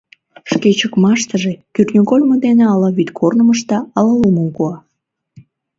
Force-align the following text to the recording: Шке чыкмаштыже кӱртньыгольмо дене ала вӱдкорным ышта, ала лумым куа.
Шке 0.51 0.69
чыкмаштыже 0.79 1.51
кӱртньыгольмо 1.73 2.35
дене 2.45 2.63
ала 2.73 2.89
вӱдкорным 2.97 3.49
ышта, 3.55 3.79
ала 3.97 4.13
лумым 4.21 4.49
куа. 4.55 4.75